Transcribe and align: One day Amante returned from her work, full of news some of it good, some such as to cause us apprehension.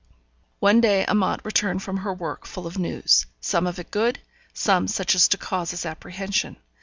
One 0.59 0.81
day 0.81 1.05
Amante 1.05 1.43
returned 1.45 1.83
from 1.83 1.97
her 1.97 2.11
work, 2.11 2.47
full 2.47 2.65
of 2.65 2.79
news 2.79 3.27
some 3.39 3.67
of 3.67 3.77
it 3.77 3.91
good, 3.91 4.17
some 4.51 4.87
such 4.87 5.13
as 5.13 5.27
to 5.27 5.37
cause 5.37 5.75
us 5.75 5.85
apprehension. 5.85 6.57